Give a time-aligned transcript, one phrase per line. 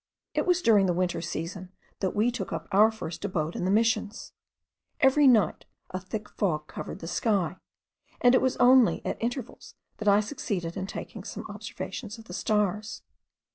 [0.33, 3.69] It was during the winter season that we took up our first abode in the
[3.69, 4.33] Missions.
[4.99, 7.57] Every night a thick fog covered the sky,
[8.19, 12.33] and it was only at intervals that I succeeded in taking some observations of the
[12.33, 13.03] stars.